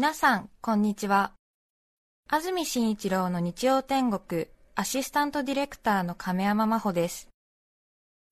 [0.00, 1.32] 皆さん、こんにちは。
[2.28, 7.28] 安住紳一郎の日曜天国アシスタントディレクターの亀山真帆です。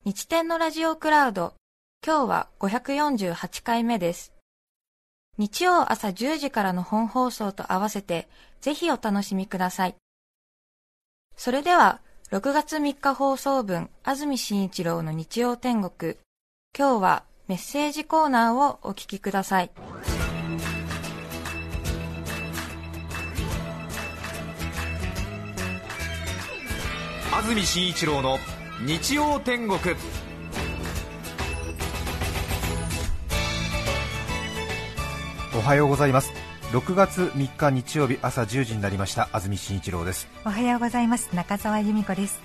[0.04, 1.54] 日天のラジオクラウド、
[2.06, 4.32] 今日は548回目です。
[5.38, 8.28] 日曜朝10時からの本放送と合わせて、
[8.60, 9.96] ぜひお楽しみください。
[11.37, 16.14] それでは、6月3日放送分、安住紳一郎の日曜天国、
[16.78, 19.70] 今日はメッセージコーナーをお聞きください。
[27.37, 28.39] 安住紳一郎の
[28.81, 29.79] 日曜天国。
[35.55, 36.33] おはようございます。
[36.73, 39.29] 6月3日日曜日朝10時になりました。
[39.35, 40.29] 安住紳一郎です。
[40.47, 41.29] おはようございます。
[41.35, 42.41] 中澤由美子です。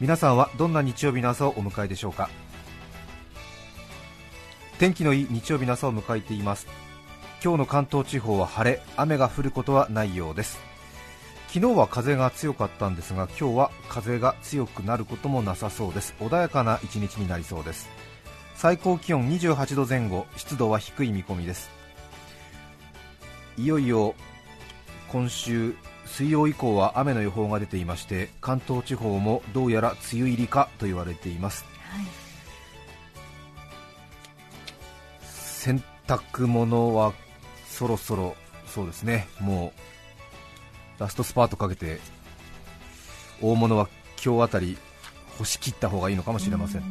[0.00, 2.30] 皆さんはどんな日曜日の朝をお迎えでしょうか？
[4.78, 6.66] 天気のいい日曜日の朝を迎えています。
[7.44, 10.58] 今日の関東地方は晴れ雨が降ることはないようです
[11.48, 16.14] 昨日は風が強かったんですが今日は風が強くなることもなさそうです。
[16.20, 17.88] 穏やかな一日になりそうです。
[18.54, 21.70] 最高気温28度前後湿度は低い見込みです。
[23.58, 24.14] いよいよ
[25.08, 25.74] 今週
[26.04, 32.06] 水曜以降は雨の予報が出ていまして関東地方もどうやら梅雨入りかと言われています、はい、
[35.22, 37.12] 洗濯物は
[37.66, 38.36] そろそろ
[38.66, 39.80] そうですねもう
[40.98, 41.98] ラストスパートかけて
[43.42, 43.88] 大物は
[44.24, 44.78] 今日あたり
[45.38, 46.90] 干し切った方がいいのかもしれません、はい、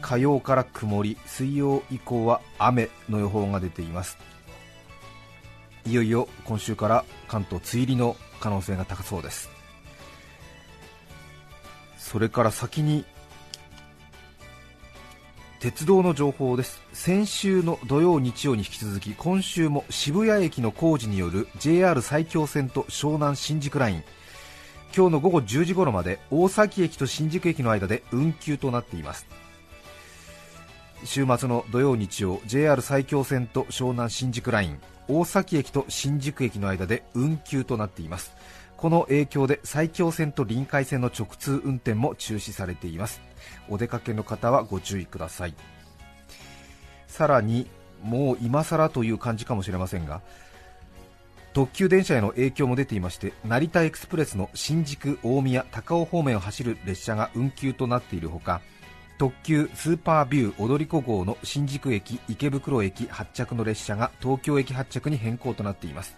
[0.00, 4.18] 火曜から曇り水曜以降は雨の予報が出ています。
[5.84, 9.50] いよいよ今週から関東梅雨入りの可能性が高そうです。
[11.96, 13.04] それから先に
[15.62, 16.82] 鉄道の情報です。
[16.92, 24.02] 先週の土曜日曜に引き続き今週も渋谷駅の工事による JR 埼京線と湘南新宿ライン。
[24.92, 29.28] 今日の午後10時頃まで大崎駅と新宿駅の間で運休となっています。
[31.04, 34.80] 週末の土曜日曜 JR 埼京線と湘南新宿ライン。
[35.06, 38.32] 大崎駅と新宿駅の間で運休となっています。
[38.82, 43.22] この影響で埼京線と臨海線の直通運転も中止されています。
[43.68, 45.54] お出かけの方はご注意ください。
[47.06, 47.68] さらに
[48.02, 50.20] もう今更という感じかもしれませんが
[51.52, 58.62] 特急電車への影響も出ていまして成田エクスプレスの新宿大宮高尾方面を走る列車が運休となっているほか
[59.18, 66.16] 特急スーパービュー踊り子号の新宿駅池袋駅発着の列車が東京駅発着に変更となっています。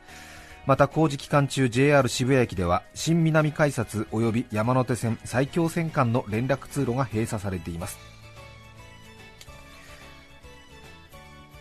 [0.67, 7.99] また工事期間中 JR 渋谷駅では新南改札及び山手線埼京線間の連絡通路が閉鎖されています。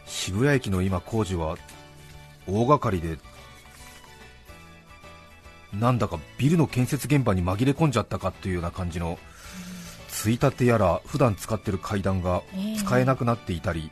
[0.05, 1.57] 渋谷駅の今工事は
[2.47, 3.17] 大掛かりで
[5.73, 9.17] なんだかビルの建設現場に紛れ込んじゃったかというような感じの
[10.07, 12.41] ついたてやら普段使っている階段が
[12.77, 13.91] 使えなくなっていたり、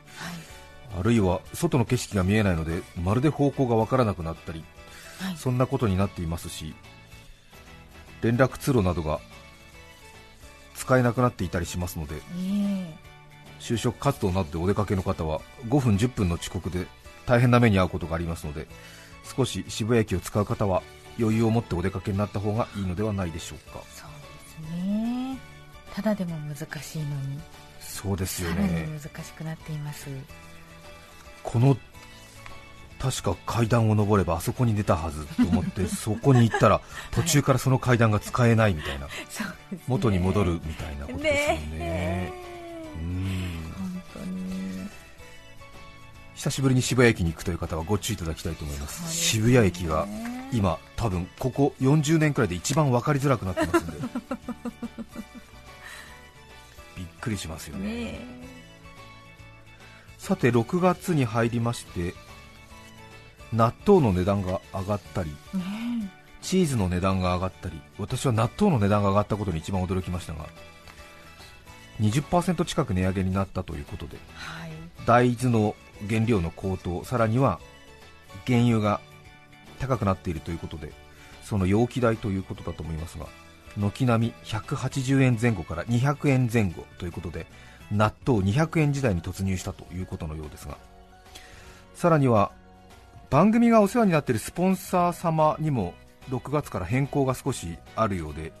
[0.98, 4.64] あるいは外の景色が見えないのでまるで方向がわからなくなったり
[5.36, 6.74] そんなことになっていますし
[8.20, 9.20] 連絡通路などが
[10.74, 12.16] 使えなくなっていたりしますので、
[13.60, 16.86] 就職活動などでお出かけの方は5分、10分の遅刻で
[17.26, 18.66] 大変な目に遭うことがありますので
[19.36, 20.82] 少し渋谷駅を使う方は
[21.18, 23.80] 余裕を持ってお出かけになった方がいいのではないでしょうか。
[23.94, 24.08] そう
[24.66, 25.38] ですね。
[25.94, 27.38] ただでも難しいのに。
[27.80, 28.88] そうですよね。
[29.02, 30.08] 難しくなっています。
[31.42, 31.76] この
[33.02, 36.80] 確か階段を上ればあそこに出たはずと思ってそこに行ったら
[37.10, 39.12] 途中からその階段が使えないみたいな、はい
[39.88, 41.78] 元に戻るみたいなことですよね。
[41.78, 42.32] ね
[46.34, 50.06] 久しぶりに渋谷駅に行くという方はご注意いただきたいと思います、すね、渋谷駅が
[50.52, 53.98] 今、多分ここ40年くらいで一番分かりづらくなってますんで。
[56.98, 58.20] びっくりしますよね、ね、
[60.18, 62.14] さて6月に入りまして
[63.52, 65.30] 納豆の値段が上がったり、
[66.42, 70.46] チーズの値段が上がったり私は納豆の値段が上がったことに一番驚きましたが
[72.00, 74.70] 20%近く値上げになったということで、はい、
[75.06, 75.76] 大豆の
[76.08, 77.60] 原料の高騰さらには
[78.46, 79.00] 原油が
[79.78, 80.92] 高くなっているということで
[81.44, 83.26] その容器代ということだと思いますが
[83.76, 87.46] 軒並み180円前後から200円前後ということで
[87.90, 90.76] 納豆200円時代に突入したということのようですが
[91.94, 92.52] さらには
[93.32, 95.94] 番組がお世話になっているスポンサー様にも
[96.28, 98.52] 6月から変更が少しあるようで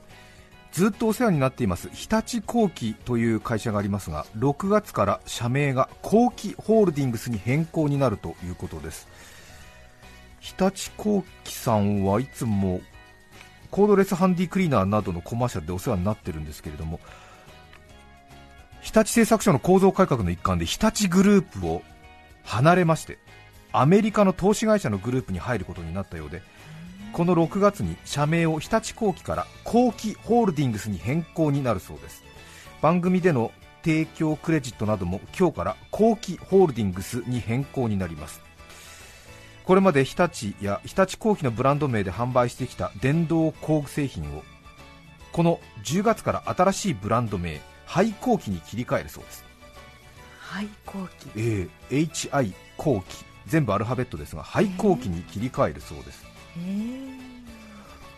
[0.72, 9.08] ずっとお世話になっています日立工機という会社がありますが6月から社名が工機ホールディングスに変更になるということです。
[10.40, 12.80] 日立工機さんはいつも
[13.70, 16.98] コードレスハンディクリーナーなどのコマーシャルでお世話になってるんですけれども
[18.80, 21.82] 日立製作所の構造改革の一環で日立グループを
[22.42, 23.18] 離れまして
[23.72, 26.42] アメリカの投資会社のグループに入ることになったようで
[27.12, 32.22] この6月に社名を日立工機から工機ホールディングスに変更になるそうです。
[32.80, 33.52] 番組での
[33.84, 38.40] 提供クレジットなども今日から工機ホールディングスに変更になります。
[39.64, 44.42] これまで日立や日立工機のブランド名で販売してきた電動工具製品を
[45.32, 49.44] この10月から新しいブランド名廃工機に切り替えるそうです。
[50.40, 56.24] 廃工機えー HI 工機全部アルファベットですが廃工機に切り替えるそうです。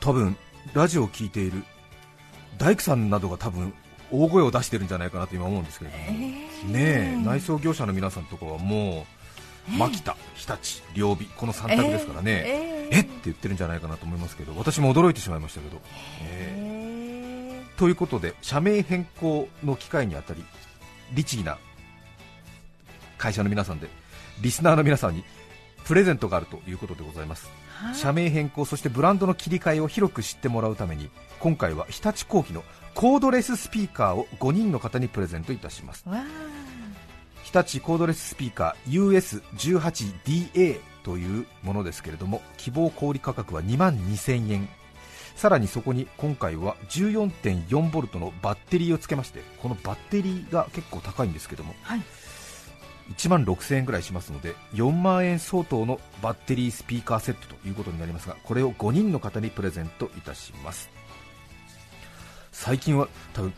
[0.01, 0.37] 多分
[0.73, 1.65] ラジオを聞いている
[2.59, 3.73] 大工さんなどが多分
[4.11, 9.07] 大声を出してるんじゃないかなと今思うんですけれども、ねえ内装業者の皆さんとかはも
[9.69, 15.81] う牧田、日立、両備この3択ですからね、ええって言ってるんじゃないかなと思いますけど私も驚いてしまいましたけど、
[16.23, 17.79] えー。
[17.79, 20.45] ということで社名変更の機会にあたり
[21.13, 21.59] 律儀な
[23.19, 23.89] 会社の皆さんで
[24.41, 25.25] リスナーの皆さんに
[25.85, 27.49] プレゼントがあるということでございます。
[27.95, 31.11] 社名変更そしてブランドの切り替えを広く知ってもらうために
[31.41, 32.65] 今回は日立工機の
[32.95, 36.05] コードレススピーカーを5人の方にプレゼントいたします。
[36.09, 36.25] わ
[37.43, 44.69] 日立コードレススピーカー US18DA というものですけれども希望小売価格は2万2000円。
[45.37, 52.03] さらにそこに今回は 14.4V のバッテリーをつけましてこのバッテリーが結構高いんですけどもはい
[53.11, 60.91] 1万6000円ぐらいしますので4万円相当のバッテリースピーカーセットということになりますがこれを5人の方にプレゼントいたします。
[62.51, 63.53] 最近は多分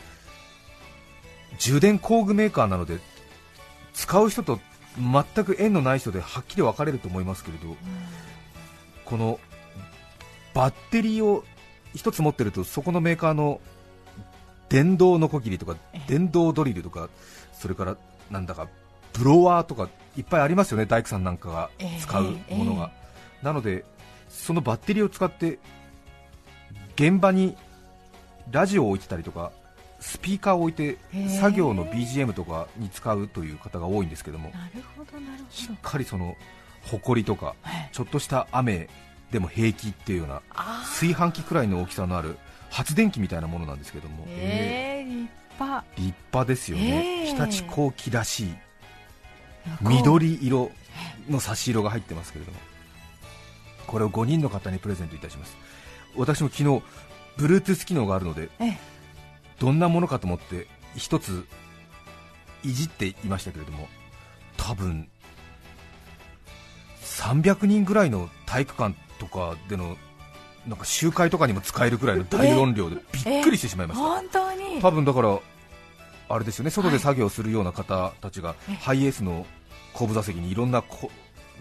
[1.59, 2.99] 充電工具メーカーなので
[3.93, 4.59] 使う人と
[4.99, 7.77] 全く縁のない人ではっきり分かれると思いますけれど
[9.05, 9.39] この
[10.55, 11.45] バッテリーを
[11.95, 13.61] 一つ持ってるとそこのメーカーの
[14.69, 16.03] 電動ノコギリとかええ。
[16.09, 17.09] 電動ドリルとか
[17.53, 17.97] それから
[18.31, 18.69] なんだか
[19.19, 21.71] ブロワーとかいっぱいありますよね大工さんなんかが
[22.01, 22.91] 使うものが、
[23.43, 23.85] なので
[24.29, 25.59] そのバッテリーを使って
[26.95, 27.57] 現場に
[28.51, 29.53] ラジオを置いてたりとか
[30.01, 30.99] スピーカーを置いて
[31.41, 36.37] 作業の BGM とかに使うという方が多いんですけどもなるほどなるしっかりその
[36.83, 38.89] 埃とかはいちょっとした雨
[39.31, 42.37] でも平気っていうようなあ炊飯器くらいの大きさのある
[42.71, 47.35] 発電機みたいなものなんですけども、ーえー、立派ですよね、ええ。
[47.35, 48.55] 日立工機らしい
[49.81, 50.71] 緑色
[51.29, 52.59] の差し色が入ってますけれども。
[53.87, 55.57] これを5人の方にプレゼントいたします。
[56.17, 56.83] 私も昨日
[57.39, 58.79] Bluetooth 機能があるのでええ。
[59.59, 60.67] どんなものかと思って
[60.97, 61.47] 一つ
[62.65, 63.89] いじっていましたけれども
[64.57, 65.09] 多分
[67.03, 69.97] 300人ぐらいの体育館とかでの
[70.67, 74.05] なんか集会とかにも使えるぐらいの大音量でびっくりしてしまいました。
[74.05, 74.81] 本当に。
[74.81, 75.39] 多分だから
[76.29, 76.71] あれですよね。
[76.71, 78.75] 外で作業するような方たちが、え。
[78.75, 79.47] ハイエースの
[79.97, 81.11] 後部座席にいろんなこ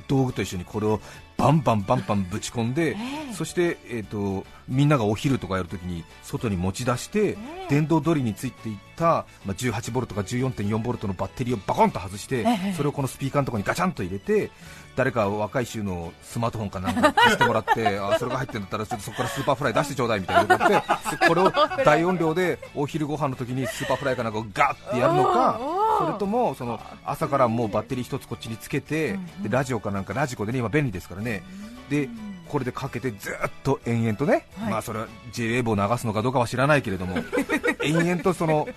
[0.08, 1.00] 道具と一緒にこれを
[1.38, 2.96] バンバンバンバンぶち込んで、え
[3.32, 3.34] え。
[3.34, 7.68] そして、えー、とみんながお昼とかやるときに外に持ち出して、ええ。
[7.70, 14.52] 電動ドリについていった、まあ、18ボルトか14.4ボルトのバッテリーをバコンと外して、ええそれをこのスピーカーのところにガチャンと入れて
[14.96, 20.82] 誰か若い衆のスマートフォンかなんか貸してもらって あそれが入ってるんだったらそこから Superfly 出してちょうだいみたいなことで
[21.28, 21.52] これを
[21.84, 25.60] 大音量でお昼ご飯の時に Superfly かなんかをガッてやるのか
[26.00, 31.44] それともその朝からもうバッテリー一つこっちにつけてでラジオかなんかラジコでね今便利ですからね。
[31.90, 32.10] で
[32.48, 33.34] これでかけてずっ
[33.64, 34.72] と延々とね、はい。
[34.72, 37.18] まあそれは J ウェーブを流すのかどうかは知らないけれども
[37.84, 38.68] 延々とその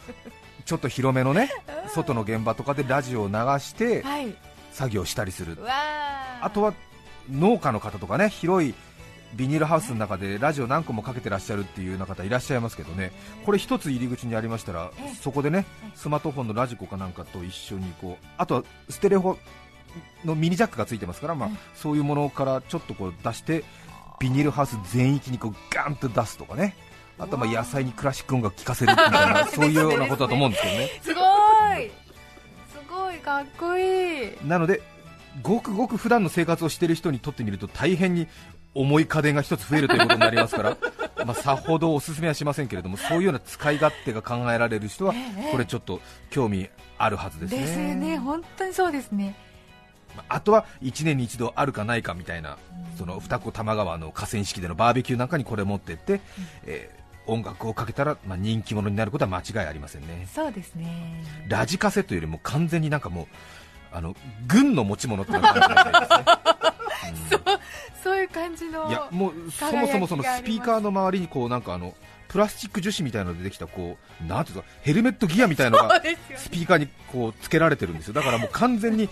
[0.65, 1.51] ちょっと広めのね
[1.89, 4.35] 外の現場とかでラジオを流してはい。
[4.73, 5.61] 作業したりする。
[5.63, 6.73] わああとは
[7.31, 8.75] 農家の方とかね広い
[9.35, 13.13] ビニールハウスの中でラジオ何個もかけてらっしゃるっていうような方いらっしゃいますけどね
[13.45, 15.15] これ一つ入り口にありましたらええ。
[15.15, 19.39] そこでねスマートフォンのラジコかなんかと一緒にこうあとはステレオ
[20.25, 23.65] のミニジャックがついてますから、まあええ、そういうものからちょっとこう出して
[24.19, 26.75] ビニールハウス全域にこうガンと出すとかね。
[27.19, 30.89] あとはまあ野菜にクラシック音楽聴かせるみたいな そういうようなことだと思うんですけどね。
[31.03, 31.91] すごい。
[32.71, 34.31] すごいかっこいい。
[34.45, 34.81] なので
[35.43, 38.29] ごくごく普段の生活をしている人にとってみると大変に
[38.75, 40.77] 重い家電が一つ増えるということになりますから
[41.25, 45.51] まあさほどおすすめはしませんけれどもそういうような使い勝手が考えられる人はええ。
[45.51, 46.01] これちょっと
[46.31, 47.61] 興味あるはずですね。
[47.61, 48.19] ですね。
[48.19, 49.35] 本当にそうですね。
[49.37, 49.48] ま
[50.29, 52.59] ああとは1年に一度あるかないかみたいな
[52.97, 56.21] その二子玉川の河川敷でのバーベキューなんかにこれ持ってって、
[56.65, 56.99] えー
[57.29, 60.27] 音楽をかけたら、まあ、人気者になることは間違いありませんね。
[60.33, 61.23] そうですね。
[61.47, 63.27] ラジカセというよりも完全になんかもう
[63.93, 65.75] あの軍の持ち物って感じですね、
[67.43, 67.59] うん
[68.03, 71.95] そういうる感じのいやもうそもそもそのスピーカーの周りにこうなんかあの
[72.29, 76.03] プラスチック樹脂みたいなのでできたこうなんていうかヘルメットギアみたいなのが
[76.37, 78.15] スピーカーにこうつけられてるんですよ。
[78.15, 79.09] だからもう完全に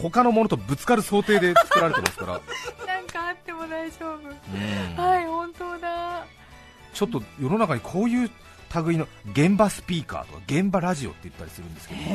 [0.00, 2.32] 他のものとぶつかる想定で作られてますから。
[2.86, 4.18] なんかあっても大丈夫。
[4.18, 4.96] うん。
[4.96, 6.24] はい本当だ。
[6.92, 8.30] ちょっと世の中にこういう
[8.86, 12.06] 類の現場スピーカーとか現場ラジオって言ったりするんですけどこ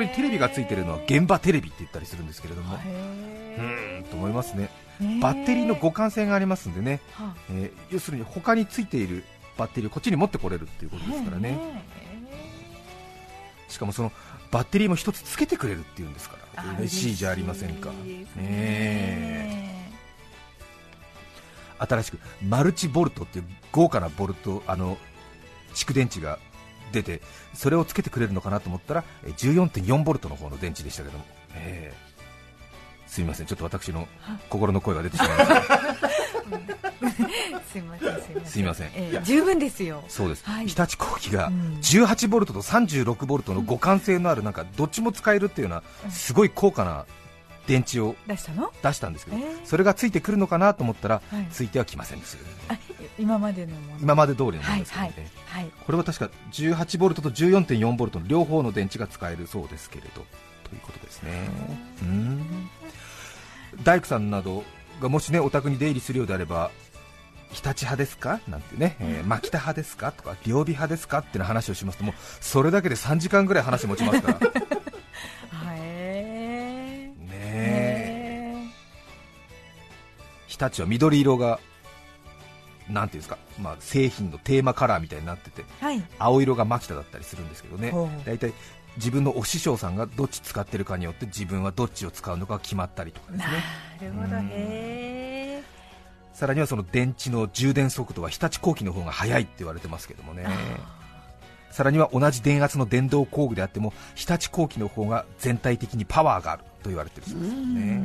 [0.00, 9.24] れにテレビがついてるのは現場テレビって言ったりするんですけれどもうんと思いますねーバッテリーの互換性がありますんでね、はえー要するに他についている
[9.62, 11.84] バッテリーをこっちに持ってこれるっていうことですからね、
[13.68, 14.10] しかもその
[14.50, 16.64] バッテリーも一つつけてくれるっていうんですから。
[16.64, 17.90] あ嬉しいじゃありませんか。
[17.90, 18.42] 嬉しいですね。
[18.42, 19.92] ね
[21.78, 24.98] 新しくマルチボルトっていう豪華なボルトあの
[25.74, 26.40] 蓄電池が
[26.90, 27.22] 出て
[27.54, 32.12] それをつけてくれるのかなと思ったらえー14.4ボルトの方の電池でしたけども、えー
[33.08, 33.46] すみません。
[33.46, 34.08] ちょっと私の
[34.48, 35.48] 心の声が出てしまいまし
[36.80, 36.91] た
[37.72, 38.46] すいませんすいません。
[38.46, 38.90] すいません。
[38.94, 40.02] えー十分ですよ。
[40.08, 40.66] そうです、はい。
[40.66, 41.78] 日立工機がうん。
[41.82, 47.06] 18ボルトと36ボルトの互換性のあるなんかどっちも使えるっていうようなすごい高価な
[47.66, 48.72] 電池を出したの？
[48.82, 51.46] 出したんですけど、えーそれがついてくるのかなと思ったら、はい。
[51.52, 52.36] ついてはきませんでし
[52.68, 52.78] たあ
[53.18, 53.98] 今までのもの？
[54.00, 55.12] 今まで通りのものはいですけどね、
[55.46, 60.24] はいはいこれは確か18ボルトと14.4ボルトの両方の電池が使えるそうですけれど
[60.64, 61.48] ということですね。
[62.02, 62.68] うん。
[63.84, 64.64] 大工さんなど
[65.00, 66.70] がもしねお宅に出入りするようであれば
[67.52, 68.40] 日立派ですか？
[68.48, 70.10] なんてね、えー、牧田派ですか？
[70.12, 71.18] とか両備派ですか？
[71.18, 74.38] っていう話をしますともうそれだけで3時間ぐらい話持ちますから。
[77.28, 78.72] ね
[80.46, 81.58] 日立は緑色が
[82.90, 86.02] なんていうんですか、まあ、製品のテーマカラーみたいになっててーはい。
[86.18, 87.92] 青色が牧田だったりするんですけどね。
[88.26, 88.52] 大体
[88.96, 93.62] 自分のお師匠さんがどっち使ってるかによって自分はどっちを使うのか決まったりとかですなね
[94.02, 94.36] るほど。
[94.36, 95.21] うんへ
[96.32, 100.46] さらにはその電池の充電速度は日立工機の方が速いって言われてますけどもね。
[101.70, 108.02] さらには同じ電圧の電動工具であっても日立工機の方が全体的にパワーがあると言われてるそうですね。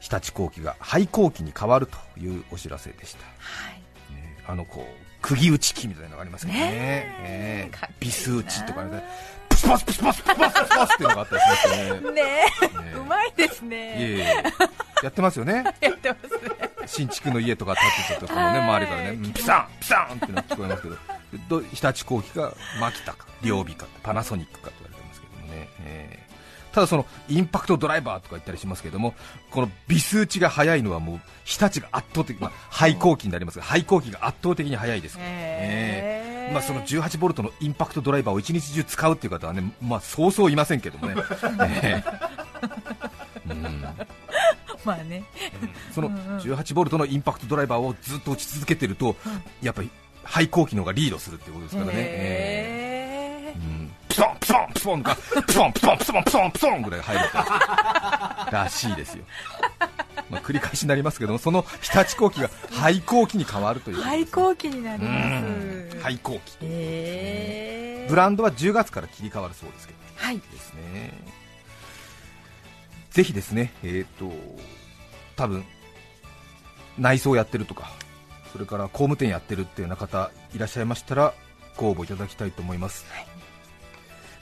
[0.00, 3.24] 日立工機が廃工機に変わるというお知らせでした。
[3.38, 4.14] はい。
[4.14, 6.58] ねあのこう釘打ち機みたいなのがありますよね。
[6.58, 7.68] ねえ。
[7.70, 9.02] かっこいいなビス打ちとかね
[9.48, 12.00] プスパスプスパスプスパスプスパスっていうのがあったりしますよね。
[12.12, 12.22] ねね
[12.94, 12.94] え。
[12.96, 14.44] うまいですいえねいえ
[15.02, 15.64] やってますよね。
[15.80, 16.70] やってますね。
[16.86, 18.68] 新築の家とか建てたとかもねはい。
[18.68, 20.96] 周りからねうんピサンピサンってのが聞こえますけど。
[21.48, 26.74] ど日立工機か牧田かリョービかパナソニックかと言われてますけどもね、えー。
[26.74, 29.14] ただそのインパクトドライバーとか言ったりしますけども
[29.50, 36.52] このビス打ちが速いのはもう日立が圧倒的、まあ、ハイコーキになりますがハイコーキが圧倒的に速いですから、へー。
[36.52, 41.14] まあ、その18ボルトのインパクトドライバーを一日中使うっていう方はね、まあ、そうそういませんけどもね、
[41.82, 42.34] えー。
[43.50, 43.84] うん
[44.86, 45.24] まあね。
[45.94, 46.38] そのうんうん。
[46.38, 49.16] 18ボルトのインパクトドライバーをずっと打ち続けてると、
[49.62, 49.90] やっぱり
[50.22, 53.62] 廃工機の方がリードするっていうことですからね、えへー。
[53.62, 53.90] うん。
[54.08, 57.22] プソンプソンプソンがプソンプソンプソンプソンプソンぐらい入る
[58.52, 59.24] らしいですよ、
[60.30, 65.96] まあ、繰り返しになりますけどもその日立工機が廃工機に変わるという廃校期になりうます。
[65.96, 66.00] ん。
[66.00, 68.08] 廃工機へー。
[68.08, 70.38] ブランドは10月から切り替わるそうですけどはい。
[70.38, 71.10] ですね
[73.14, 74.30] ぜひですねえっ、と
[75.36, 75.64] 多分
[76.98, 77.90] 内装やってるとか
[78.52, 81.32] それから工務店やってるっていうような方いらっしゃいましたら
[81.76, 83.04] ご応募いただきたいと思います、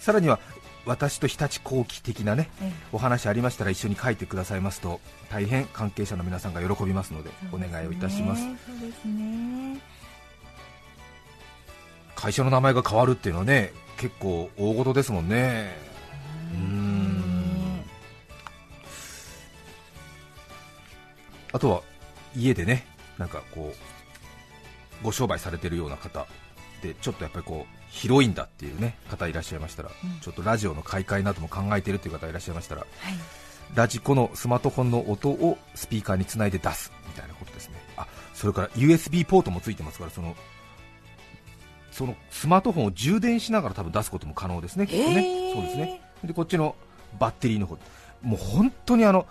[0.00, 0.38] さらには
[0.84, 2.72] 私と日立工機的なねええ。
[2.92, 5.00] お話ありましたら一緒に書いてくださいますと
[5.30, 8.42] 大変関係者の皆さんが喜びますのでお願いをいたします。
[8.42, 9.80] そうですね。
[12.14, 15.76] 会社の名前が変わるっていうのはね結構大事ですもんね。
[16.52, 16.91] うーん
[21.52, 21.82] あとは
[22.36, 22.86] 家でね
[23.18, 23.72] なんかこ
[25.02, 26.26] うご商売されてるような方
[26.82, 30.20] でちょっとやっぱりこう広いんだっていうね方いらっしゃいましたら、うん。
[30.20, 32.88] ちょっとラジオの買い替えなども考えているという方いらっしゃいましたらはい。
[33.74, 37.76] ラジコのスマートフォンの音をスピーカーにつないで出すみたいなことですね。
[37.96, 40.34] あそれから USB ポートもついてますからその
[41.90, 45.54] そのスマートフォンを充電しながら多分出すことも可能ですねきっとへねー。
[45.54, 46.00] そうですね。
[46.24, 46.74] でこっちの
[47.18, 47.78] バッテリーの方。
[48.22, 49.26] もう本当にあの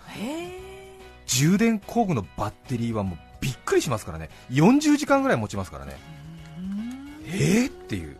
[1.26, 4.30] 充電工具のバッテリーはもうびっくりしますからね。
[4.50, 5.96] 40時間ぐらい持ちますからね。
[7.26, 8.16] えーっていう。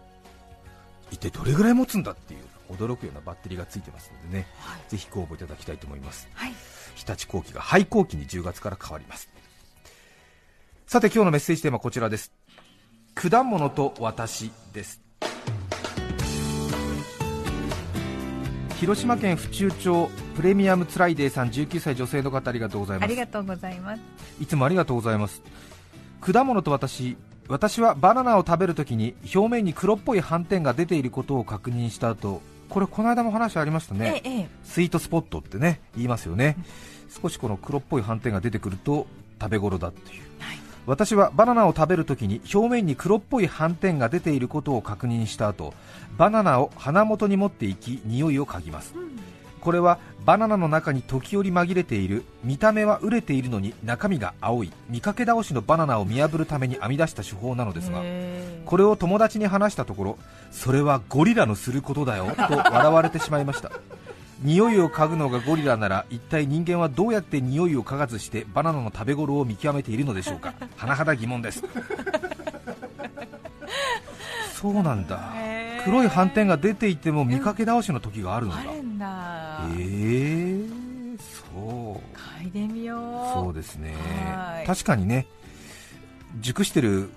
[1.10, 2.40] 一体どれぐらい持つんだっていう
[2.72, 4.46] 驚くようなバッテリーがついてますのでね、
[4.88, 6.28] ぜひご応募いただきたいと思います。
[6.34, 6.54] はい。
[6.94, 9.28] 日立工機が廃工機に10月から変わります。
[10.86, 12.32] さて今日のメッセージテーマはこちらです。
[13.14, 15.02] 果物と私です
[18.82, 23.04] 広島県府中町プレミアムツライデーさん19歳女性の方ありがとうございます。
[23.04, 24.02] ありがとうございます。
[24.40, 25.40] いつもありがとうございます。
[26.20, 34.48] 果物と私私はバナナを食べるときに表面に黒っぽい斑点が出ていることを確認した後これこの間も話ありましたね、えええ。
[34.64, 36.56] スイートスポットってね言いますよね。
[37.22, 39.06] 少しこの黒っぽい斑点が出てくると
[39.40, 40.22] 食べ頃だっていう。
[40.40, 45.74] はい私はバナナを食べるときに表面に黒っぽい斑点が出ていることを確認した後
[46.16, 48.94] バナナを鼻元に持っていき匂いを嗅ぎます。
[49.62, 58.02] これはバナナの中に時折紛れている見た目は熟れているのに中身が青い見かけ倒しのバナナを見破るために編み出した手法なのですが
[58.66, 60.18] これを友達に話したところ
[60.50, 63.70] それはゴリラのすることだよと笑われてしまいました
[64.42, 70.54] 匂いを嗅ぐのがゴリラなら一体人間はどうやって匂いを嗅がずしてバナナの食べ頃を見極めているのでしょうか？
[70.78, 71.62] 甚だ疑問です。
[74.54, 75.32] そうなんだ。
[75.84, 79.60] 黒い斑点が出ていても見かけ倒しの時があるのだあるんだ。
[79.76, 82.16] えー、そう。
[82.44, 83.32] 嗅いでみよう。
[83.34, 83.94] そうですね。
[84.34, 84.66] はい。
[84.66, 85.26] 確かにね
[86.40, 87.10] 熟してる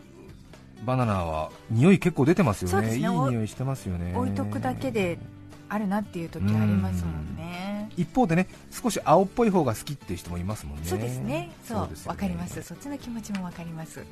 [0.83, 2.95] バナナは匂い結構出てますよね。
[2.95, 3.19] いいそうですね。
[3.19, 4.13] お匂いしてますよね。
[4.15, 5.19] 置いとくだけで
[5.69, 7.89] あるなっていう時ありますもんね。
[7.97, 10.83] 一方でね少し青っぽい方が好きっていう人もいますもんね。
[10.85, 11.51] そうですね。
[11.63, 12.15] そうですよね。
[12.15, 12.61] わかります。
[12.61, 14.03] そっちの気持ちもわかります。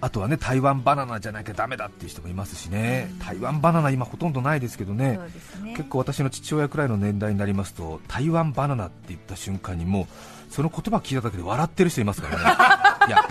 [0.00, 3.08] あとはね台湾バナナじゃなきゃダメだっていう人もいますしね。
[3.12, 3.18] うん。
[3.18, 5.18] 台湾バナナ今ほとんどないですけどね。
[5.62, 5.74] ね。
[5.76, 12.42] 結構私の父親くらいの年代になりますと台湾バナナって言った瞬間にもうその言葉聞いただけで笑ってる人いますからね。
[13.08, 13.22] いや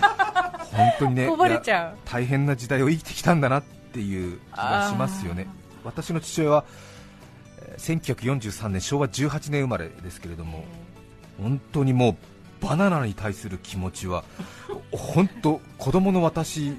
[0.72, 1.30] 本当にね
[2.06, 5.48] 大変な時代を生きてきたんだなっていう気がしますよね。
[5.84, 6.66] 私の父親は
[7.76, 10.64] えー1943年昭和18年生まれですけれども
[11.42, 12.16] 本当にもう
[12.66, 14.24] バナナに対する気持ちは
[14.92, 16.74] 本当子供の私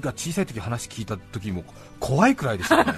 [0.00, 1.64] が小さい時話聞いた時も
[1.98, 2.92] 怖いくらいでしたね。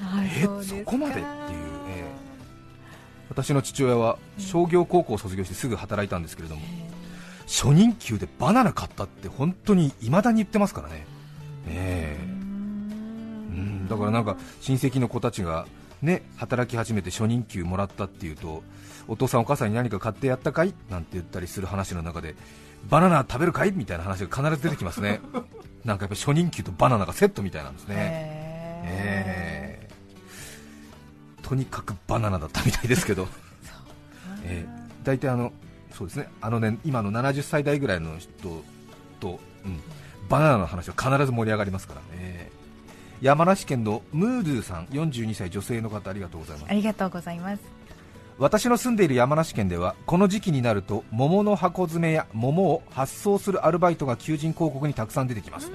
[0.00, 1.26] はいえそうですかそこまでっていう
[1.88, 2.04] え
[3.30, 6.62] 私の父親は商業高校を卒業してすぐ働いたんですけれども
[7.46, 11.06] 初任給でバナナ買ったって本当に未だに言ってますからね。
[11.68, 12.22] ええ。
[12.22, 12.25] うん
[13.88, 15.66] だからなんか親戚の子たちが
[16.02, 18.62] ね働き始めて初任給もらったっていうと
[19.08, 20.74] お父さんお母さんに何か買ってやったかい？
[20.90, 22.34] なんて言ったりする話の中で
[22.88, 23.72] バナナ食べるかい？
[23.72, 25.20] みたいな話が必ず出てきますね。
[25.84, 27.94] なんかやっぱ初任給とバナナがセットみたいなんですね。
[27.94, 27.98] へ
[28.84, 29.88] ええ
[31.42, 33.28] とにかくバナナだったみたいですけど、
[34.42, 35.52] ええ大体あの
[35.92, 36.28] そうですね。
[36.40, 38.64] あのね今の70歳代ぐらいの人
[39.20, 39.80] と、うん、
[40.28, 42.50] バナナの話は必ず盛り上がりますからね
[43.20, 46.70] 山梨県のムードゥさん42歳女性の方ありがとうございます。
[46.70, 47.62] ありがとうございます。
[48.38, 55.70] 私の住んでいる山梨県ではこの時期になると桃の箱詰めや桃を発送するアルバイトが求人広告にたくさん出てきます。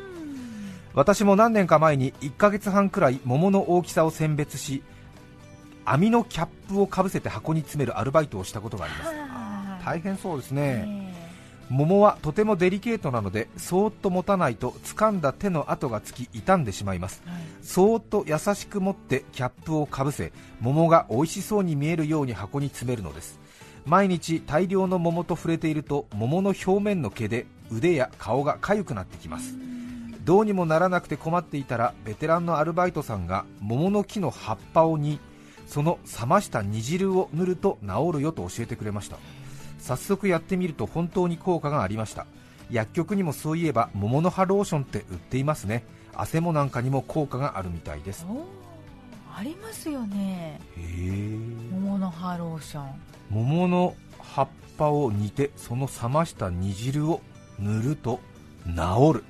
[0.93, 4.83] 私も何年か前に1ヶ月半くらい桃の大きさを選別し
[5.85, 9.07] 網のキャップをかぶせて箱に詰めるアルバイトをしたことがあります。
[9.07, 9.13] は
[9.81, 9.81] あ。
[9.83, 10.85] 大変そうですね。
[10.85, 11.00] ね
[11.71, 17.23] 桃はとてもデリケートなのでそーっと持たないと掴んだ手の跡がつき傷んでしまいます。
[17.25, 17.41] はい。
[17.61, 23.39] そーっと優しく持ってキャップをかぶせ桃が美味しそうに見えるように箱に詰めるのです。
[23.85, 29.55] 毎日大量の桃と触れていると桃の表面の毛で腕や顔が痒くなってきます。
[30.25, 35.19] どうにもならなくて困っていたらベテランのアルバイトさんが桃の木の葉っぱを煮
[35.67, 39.17] その冷ました煮汁を塗ると治るよと教えてくれました
[39.81, 42.25] 早速やってみると本当に効果がありました。
[42.69, 45.83] 薬局にもそういえば桃の葉ローションって売っていますね。
[46.13, 48.25] 汗もなんかにも効果があるみたいです。
[49.35, 50.61] ありますよね。
[51.71, 52.87] 桃の葉ローション。
[53.29, 57.21] 桃の葉っぱを煮てその冷ました煮汁を
[57.59, 58.19] 塗ると
[58.67, 59.23] 治る。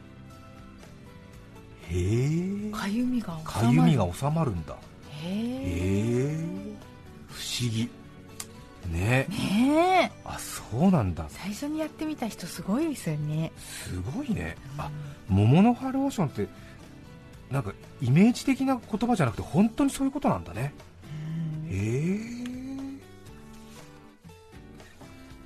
[1.90, 4.76] へえかゆみがかゆみが収まるんだ。
[5.24, 6.46] へえ
[7.30, 7.90] 不思議
[8.88, 9.28] ね。
[9.30, 10.22] ねえ。
[10.26, 11.26] あそうなんだ。
[11.30, 13.52] 最初にやってみた人すごいですよね。
[13.58, 14.56] すごいね。
[14.78, 14.90] あ
[15.28, 16.48] 桃の葉ローションって
[17.50, 20.74] なんかイメージ的な言葉じゃなくて本当にそういうことなんだね。
[21.68, 21.70] うん。
[21.70, 22.42] へえ。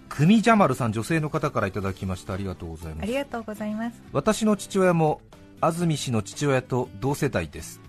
[0.09, 2.33] クミジャマルさん女性の方からいただきました。
[2.33, 3.03] ありがとうございます。
[3.03, 4.01] ありがとうございます。
[4.13, 5.19] 私の父親も
[5.61, 7.81] 安住氏の父親と同世代です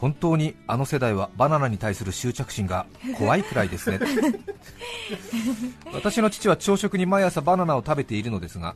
[0.00, 4.00] 本当にあの世代はバナナに対する執着心が怖いくらいですね。
[5.92, 8.74] 私の父は朝食に毎朝バナナを食べているのですが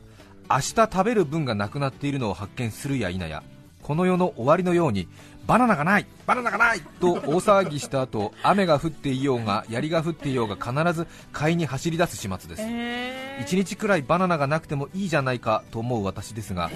[0.49, 3.43] 明日食べる分がなくなっているのを発見するや否や
[3.81, 5.07] この世の終わりのように
[5.47, 12.61] バナナがないバナナがないと大騒ぎした後雨が降っていようが槍が降っていようが必ず買いに走り出す始末です。
[12.63, 16.69] え1日くらいバナナがなくてもいいじゃないかと思う私ですが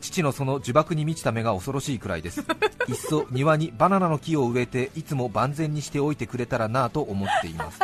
[0.00, 2.40] 父のその呪縛に満ちた目が恐ろしいくらいです。
[2.88, 7.80] いっそ庭にバナナの木を植えていつも万全にしておいてくれたらなぁと思っています。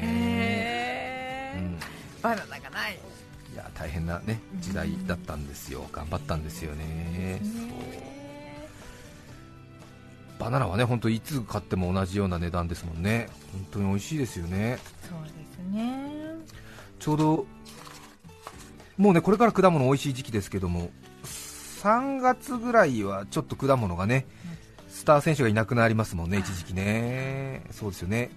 [0.00, 1.58] へー。
[1.58, 1.78] うん。
[2.22, 2.98] バナナがない。
[3.54, 7.40] いや大変なね時代だったんですよ、頑張ったんですよね、
[10.40, 16.10] バナナはね本当いつ買っても同じような値段ですもんね、本当に美味しいですよね、そうですね。
[16.98, 17.46] ちょうど
[18.96, 20.90] もうねこれから果物美味しい時期ですけども、
[21.24, 24.26] 3月ぐらいはちょっと果物がね、
[24.88, 28.30] スター選手がいなくなりますもんね、一時期ね、そうですよね。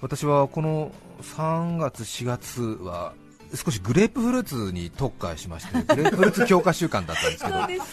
[0.00, 0.92] 私はこの
[1.22, 3.12] 3月、4月は
[3.54, 7.84] 少しグレープフルーツに特化しまして、 グレープフルーツ強化週間だったんですけど、グレープ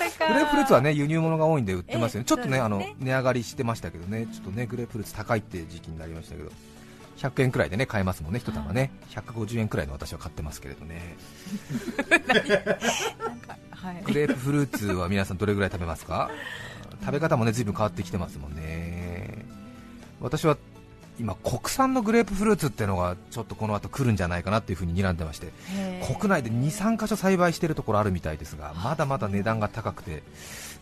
[0.51, 6.51] フルーツはね輸入物が多いんで売ってますよね、ええちょっとねあの値上がりしてましたけどね、ちょっとねグレープフルーツ高いって時期になりましたけど、
[7.17, 11.17] 100円くらいでね買えますもんね、一玉ね、150円くらいの私は買ってますけれどね、
[14.05, 16.29] グレープフルーツは皆さんどれぐらい食べますか？
[17.01, 19.45] 食べ方もね随分変わってきてますもんね。
[20.21, 20.57] 私は
[21.19, 25.51] 今国産のグレープフルーツっていうのがちょっとこの後来るんじゃないかなっていうふうに睨んでまして
[26.15, 30.21] 国内で2、3箇所栽培してるところあるみたいですがまだまだ値段が高くて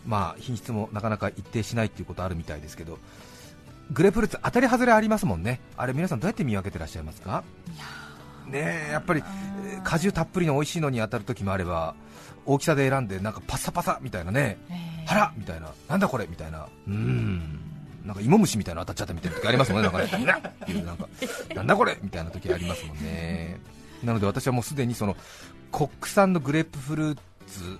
[0.06, 2.98] まあ品質もなかなか一定しないっていうことあるみたいですけど
[3.92, 5.60] グレープフルーツ当たり外れありますもんね。
[5.76, 7.44] あれ皆さんどうやって見分けてらっしゃいますか？
[8.46, 9.22] ねえやっぱり
[9.66, 11.94] えー果汁たっぷりの美味しいのに当たる時もあれば
[12.44, 14.58] 大きさで選んでなんかパサパサみたいなね。
[15.08, 15.68] あらみたいな。
[15.88, 16.26] なんだこれ？
[16.28, 16.66] みたいな。
[16.86, 17.60] うーん。
[18.04, 19.88] なんか芋虫みたいなの当たっちゃったみたいな時ありますもんね。
[19.90, 20.24] なんか ね
[20.84, 21.08] なんか
[21.54, 21.98] なんだこれ？
[22.02, 23.58] みたいな時ありますもんね。
[24.04, 25.16] なので私はもうすでにその
[25.72, 27.18] 国産のグレープフルー
[27.48, 27.78] ツ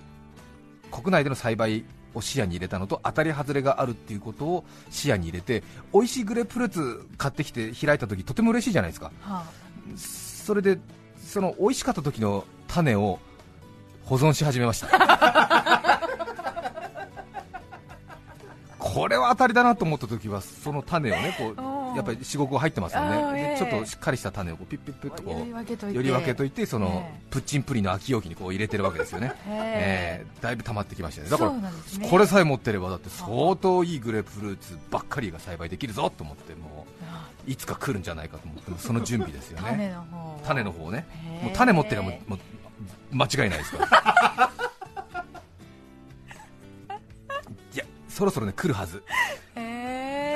[0.91, 1.85] 国内での栽培
[2.17, 9.11] を視野に入れたのと当たり外れがあるっていうことを視野に入れて美味しいグレープフルーツ買ってきて開いた時とても嬉しいじゃないですか。
[9.21, 9.45] は
[9.95, 10.79] それで
[11.23, 13.19] その美味しかった時の種を
[14.05, 14.87] 保存し始めました。
[18.79, 25.39] これは当たりだなと思った時はその種をねこうやっぱり45個入ってますよね、ちょっとしっかりした種をピッピッピッとこうて。
[25.39, 27.21] より分けといてそのええ。
[27.29, 30.25] プッチンプリンの空き容器にこう入れてるわけですよね、 へえ。
[30.25, 31.27] えだいぶ溜まってきましたね。
[31.27, 37.29] ーだからこれさえ持ってればだって相当いいグレープフルーツばっかりが栽培できるぞと思ってもあ。
[37.47, 39.69] ういつか来るんじゃないかと思っても その準備ですよね。
[39.69, 40.41] 種の方を。
[40.45, 41.05] 種の方をね。
[41.43, 42.13] もう種持ってりゃもう
[43.11, 44.51] 間違いないですから。
[47.73, 49.03] いやそろそろね来るはず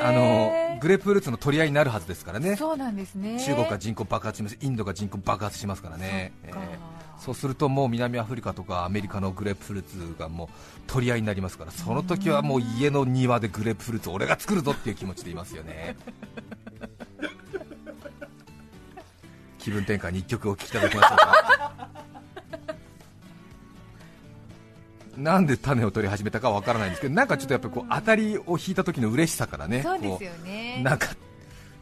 [0.04, 2.56] あのグレープフルーツの取り合いになるはずですからね。
[2.56, 3.40] そうなんですね。
[3.44, 4.58] 中国が人口爆発します。
[4.62, 6.34] インドが人口爆発しますからね。
[6.44, 7.02] そえー。
[7.22, 10.48] そうするともう南アフリカとかアメリカのグレープフルーツがもう
[10.88, 15.96] 取り合いになりますからその時はもう家の庭でグレープフルーツ俺が作るぞっていう気持ちでいますよね。
[19.60, 21.81] 気分転換に一曲お聴きいただきましょうか
[25.17, 30.78] なんで種を取り始めたかわからないんですけどなんかちょっとやっぱりこう当たりを引いた時の嬉しさからねそうですこよね。
[30.80, 31.08] うなんか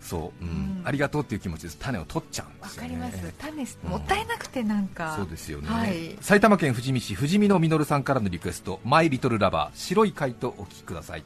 [0.02, 0.50] そう、うん。
[0.50, 0.82] うん。
[0.86, 1.78] ありがとうっていう気持ちです。
[1.78, 2.88] 種を取っちゃうんでわすよね。
[2.90, 3.34] かります。
[3.38, 3.90] 種うん。
[3.90, 5.14] もったいなくてなんか。
[5.18, 6.18] そうですよね、はい。
[6.22, 11.24] 埼玉県富士見市富士見の実さんからのリクエスト「マイ・リトル・ラバー白い貝」とお聞きください。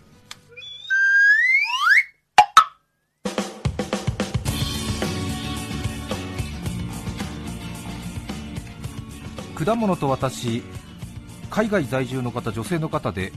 [9.55, 10.63] 果物と私
[11.53, 13.31] 海外在住の方女性の方で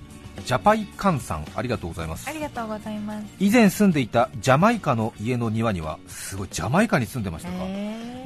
[0.46, 2.26] ジャパイカンさんありがとうございます。
[2.26, 3.26] ありがとうございます。
[3.38, 7.57] 以前住んでいたジャマイカの家の庭にはすごいジャマイカに住んでましたか？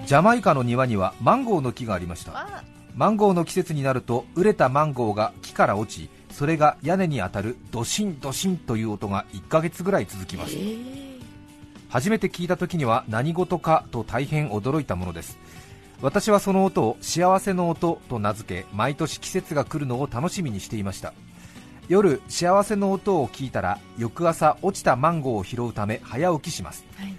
[0.06, 2.38] ジャマイカの庭にはマンゴーの木がありました。
[2.38, 2.62] あ。
[2.94, 10.54] マンゴーの季節になると熟れたマンゴーが木から落ちそれが屋根に当たるドシンドシンという音が1ヶ月ぐらい続きます。
[10.54, 11.20] えー。
[11.88, 15.36] 初めて聞いた時には何事かと大変驚いたものです
[16.02, 21.12] 私はその音を幸せの音と名付け毎年季節が来るのを楽しみにしていました。
[21.88, 26.86] 夜幸せの音を聞いたら翌朝落ちたマンゴーを拾うため早起きします。
[26.96, 27.14] はい。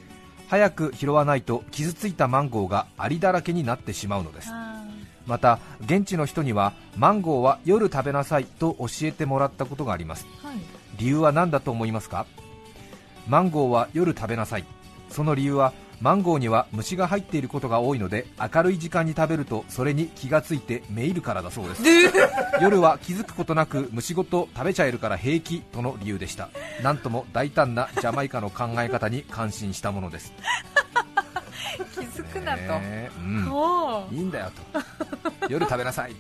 [0.47, 4.49] 早く拾わないと傷ついたマンゴーがアリだらけになってしまうのです。
[4.51, 4.83] あ
[5.27, 10.25] また現地の人にはマンゴーは夜食べなさいと教えてもらったことがあります。
[10.43, 10.57] ーはい。
[10.97, 12.25] 理由は何だと思いますか？
[13.27, 14.65] マンゴーは夜食べなさい。
[15.09, 21.83] その理由はマンゴーには虫が入っていることが多いので明るい時間に食べるとそれに気がついてめいるからだそうです。
[22.59, 26.49] 夜は気づくことなく虫ごと食べちゃえるから平気との理由でした。
[26.81, 30.33] なんとも大胆なジャマイカの考え方に感心したものです。
[31.93, 34.17] 気づくなと、ねえうん。
[34.17, 34.81] いいんだよと。
[35.49, 36.15] 夜食べなさい、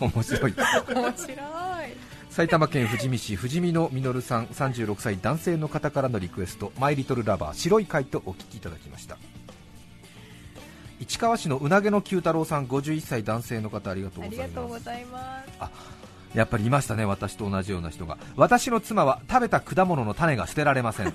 [0.00, 0.54] 面白い。
[0.94, 1.36] 面白い
[2.36, 9.16] 埼玉県富士見市富士見のみのるさん36歳男性の方からのリクエスト「マイ・リトル・ラバー白い貝」とお聞きいただきました。
[11.00, 14.50] 市川市のうなげの九太郎さん51歳男性の方ありがとうあございます。
[14.50, 16.36] りがとうございます。
[16.36, 18.18] やっぱりいましたね私と同じような人が。
[18.36, 21.14] 私の妻は食べた果物の種が捨てられません。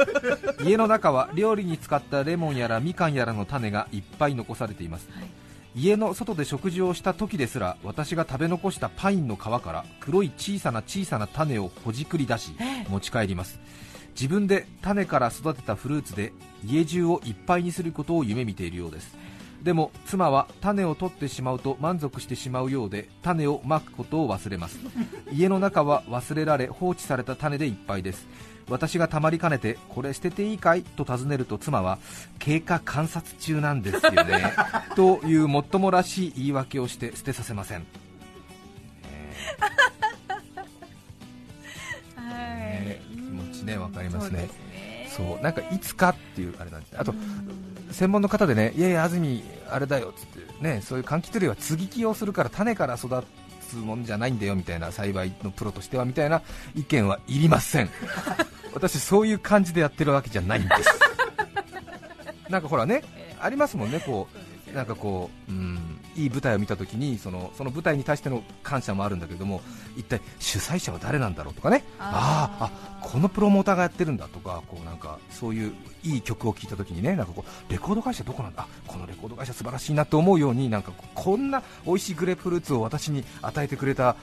[0.64, 5.43] 家の中は料理に使ったレモンやらみかんやらの種がいっぱい残されています、はい
[5.76, 12.52] 家の外で食事をした時ですら私が食べ残したパインの皮から黒い小さな小さな種をほじくり出し
[12.88, 13.58] 持ち帰ります。
[14.14, 16.32] 自分で種から育てたフルーツで
[16.64, 19.16] 家中をいっぱいにすることを夢見ているようです。
[19.64, 24.78] でも妻は種を取ってしまうと満足してしまうようで種をまくことを忘れます。
[25.32, 28.28] 家の中は忘れられ放置された種でいっぱいです
[28.68, 30.82] 私がたまりかねてこれ捨てていいかい？
[30.82, 31.98] と尋ねると妻は
[32.38, 34.52] 経過観察中なんですよね。
[34.96, 37.86] というもっともらしい言い訳をして捨てさせません、
[42.16, 44.48] はい気持ちねわかりますね。
[45.14, 46.94] そうなんかいつかっていうあれなんです。
[46.98, 47.14] あと
[47.92, 53.22] 専門の方でねいやいや安住あれだよっつってねそういう柑橘類は接ぎ木をするから種から育
[53.70, 56.42] つもんじゃないんだよみたいな栽培のプロとしてはみたいな
[56.74, 57.90] 意見はいりません
[58.74, 60.90] 私そういう感じでやってるわけじゃないんです。
[62.50, 63.02] なんかほらね
[63.40, 64.28] ありますもんねこ
[64.70, 69.62] うなんかこう、うん、いい舞台を見たときにそのその舞台に対しての感謝もあるんだけども
[69.96, 71.84] 一体主催者は誰なんだろうとかね。
[71.98, 72.64] あー。
[72.66, 78.62] あこのプロモーターがやってるんだとかこうなんかそういういい曲を聴いたときにねなんかこうレコード会社どこなんだ？
[78.62, 84.16] あこのレコード会社素晴らしいなと思うようになんかこんな美味しいグレープフルーツを私に与えてくれた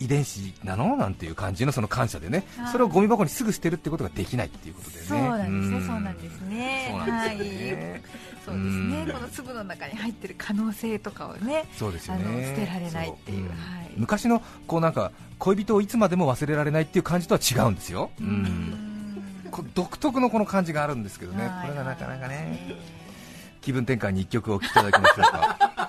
[0.00, 0.96] 遺伝子なの？
[0.96, 2.44] なんていう感じのその感謝でね。
[2.70, 5.02] それをゴミ箱にすぐ捨てるってことができないっていうことでね。
[5.06, 5.86] そうなんですね、ん。
[5.86, 6.88] そうなんですね。
[6.90, 7.92] そうなんですよね。
[7.92, 8.02] はい。
[8.44, 9.04] そうですね。
[9.06, 9.12] うん。
[9.12, 12.54] この粒の中に入ってる可能性とかをね、そうですよね。
[12.56, 13.50] 捨てられないっていう。
[13.96, 19.22] 昔のこうなんか恋人をいつまでも忘れられないっていう感じとは違うんですよ、ううん。
[19.74, 21.68] 独特のこの感じがあるんですけどね、はい。
[21.68, 22.76] これがなかなかね、え
[23.62, 25.85] 気分転換に一曲お聴きいただきましょうか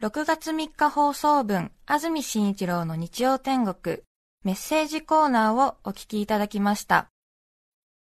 [0.00, 3.98] 6月3日放送分、安住紳一郎の日曜天国、
[4.44, 7.10] メッセージコーナーをお聞きいただきました。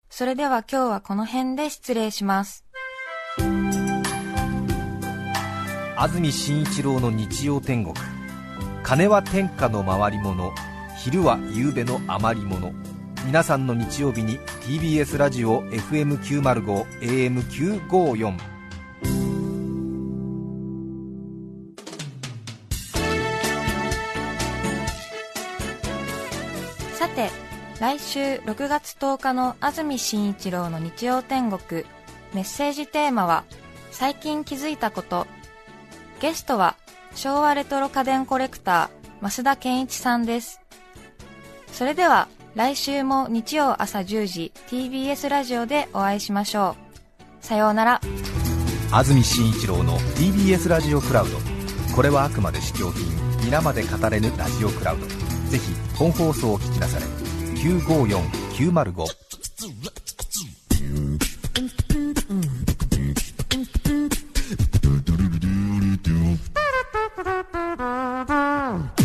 [0.08, 2.64] それでは今日はこの辺で失礼します。
[5.96, 7.96] 安住紳一郎の日曜天国
[8.84, 10.54] 金は天下の回り物
[10.96, 12.72] 昼は夕べの余り物
[13.26, 18.49] 皆さんの日曜日に TBS ラジオ FM905AM954
[27.00, 27.30] さて、
[27.80, 31.86] 来週6月10日の安住紳一郎の日曜天国、
[32.34, 33.46] メッセージテーマは、
[33.90, 35.26] 最近気づいたこと。
[36.20, 36.76] ゲストは、
[37.16, 40.60] 昭和レトロ家電コレクター、増田健一さんです。
[41.72, 46.76] それでは、来週も日曜朝10時、TBS ラジオでお会いしましょ
[47.42, 47.46] う。
[47.46, 48.02] さようなら。
[48.92, 51.38] 安住紳一郎の TBS ラジオクラウド
[51.96, 53.06] これはあくまで試供品
[53.46, 55.19] 皆まで語れぬラジオクラウド
[55.50, 57.06] ぜひ本放送を聞きなされ
[57.56, 59.06] 954905
[68.96, 68.99] う。